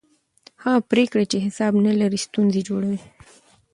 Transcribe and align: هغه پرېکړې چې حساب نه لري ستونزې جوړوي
هغه 0.63 0.79
پرېکړې 0.91 1.25
چې 1.31 1.37
حساب 1.45 1.73
نه 1.87 1.93
لري 2.01 2.19
ستونزې 2.27 2.61
جوړوي 2.69 2.99